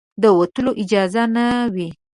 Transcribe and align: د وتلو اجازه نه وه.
د 0.21 0.23
وتلو 0.39 0.71
اجازه 0.83 1.23
نه 1.35 1.45
وه. 1.73 1.89